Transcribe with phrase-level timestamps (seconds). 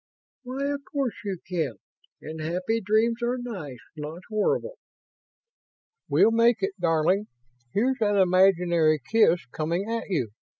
[0.41, 1.75] "Why, of course you can!
[2.23, 4.79] And happy dreams are nice, not horrible."
[6.09, 7.27] "We'll make it, darling.
[7.71, 10.31] Here's an imaginary kiss coming at you.